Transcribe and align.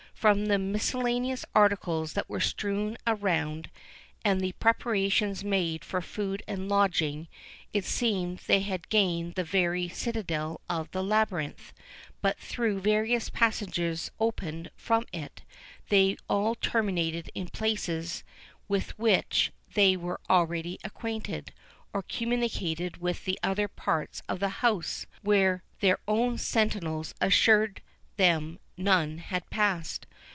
From 0.21 0.45
the 0.45 0.59
miscellaneous 0.59 1.43
articles 1.55 2.13
that 2.13 2.29
were 2.29 2.39
strewed 2.39 2.95
around, 3.07 3.71
and 4.23 4.39
the 4.39 4.51
preparations 4.51 5.43
made 5.43 5.83
for 5.83 5.99
food 5.99 6.43
and 6.47 6.69
lodging, 6.69 7.27
it 7.73 7.85
seemed 7.85 8.37
they 8.45 8.59
had 8.59 8.89
gained 8.89 9.33
the 9.33 9.43
very 9.43 9.89
citadel 9.89 10.61
of 10.69 10.91
the 10.91 11.03
labyrinth; 11.03 11.73
but 12.21 12.37
though 12.55 12.77
various 12.77 13.31
passages 13.31 14.11
opened 14.19 14.69
from 14.75 15.05
it, 15.11 15.41
they 15.89 16.17
all 16.29 16.53
terminated 16.53 17.31
in 17.33 17.47
places 17.47 18.23
with 18.67 18.91
which 18.99 19.51
they 19.73 19.97
were 19.97 20.21
already 20.29 20.77
acquainted, 20.83 21.51
or 21.93 22.03
communicated 22.03 22.97
with 22.97 23.25
the 23.25 23.39
other 23.41 23.67
parts 23.67 24.21
of 24.29 24.39
the 24.39 24.49
house, 24.59 25.07
where 25.23 25.63
their 25.79 25.97
own 26.07 26.37
sentinels 26.37 27.15
assured 27.19 27.81
them 28.17 28.59
none 28.77 29.17
had 29.17 29.47
passed. 29.49 30.05